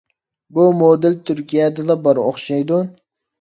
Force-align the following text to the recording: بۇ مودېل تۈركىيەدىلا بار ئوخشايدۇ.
بۇ 0.57 0.63
مودېل 0.77 1.17
تۈركىيەدىلا 1.31 1.99
بار 2.09 2.23
ئوخشايدۇ. 2.25 2.81